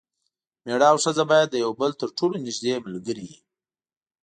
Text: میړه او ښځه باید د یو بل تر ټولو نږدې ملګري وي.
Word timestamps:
میړه 0.65 0.87
او 0.91 0.97
ښځه 1.03 1.23
باید 1.31 1.47
د 1.51 1.55
یو 1.63 1.71
بل 1.81 1.91
تر 2.01 2.09
ټولو 2.17 2.35
نږدې 2.45 2.73
ملګري 2.85 3.23
وي. 3.29 3.39